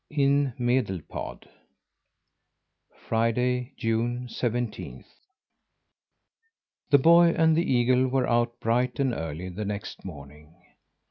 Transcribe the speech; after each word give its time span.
IN 0.09 0.51
MEDELPAD 0.57 1.47
Friday, 3.07 3.71
June 3.77 4.27
seventeenth. 4.27 5.05
The 6.89 6.97
boy 6.97 7.35
and 7.37 7.55
the 7.55 7.71
eagle 7.71 8.07
were 8.07 8.27
out 8.27 8.59
bright 8.59 8.99
and 8.99 9.13
early 9.13 9.49
the 9.49 9.63
next 9.65 10.03
morning. 10.03 10.55